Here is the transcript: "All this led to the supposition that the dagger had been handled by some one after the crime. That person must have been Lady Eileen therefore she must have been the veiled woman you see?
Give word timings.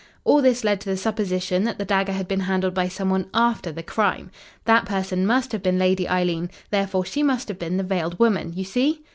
"All 0.23 0.41
this 0.41 0.63
led 0.63 0.81
to 0.81 0.89
the 0.89 0.97
supposition 0.97 1.63
that 1.65 1.77
the 1.77 1.85
dagger 1.85 2.13
had 2.13 2.27
been 2.27 2.39
handled 2.39 2.73
by 2.73 2.87
some 2.87 3.11
one 3.11 3.27
after 3.35 3.71
the 3.71 3.83
crime. 3.83 4.31
That 4.65 4.85
person 4.85 5.27
must 5.27 5.51
have 5.51 5.61
been 5.61 5.77
Lady 5.77 6.09
Eileen 6.09 6.49
therefore 6.71 7.05
she 7.05 7.21
must 7.21 7.47
have 7.49 7.59
been 7.59 7.77
the 7.77 7.83
veiled 7.83 8.17
woman 8.17 8.51
you 8.55 8.63
see? 8.63 9.03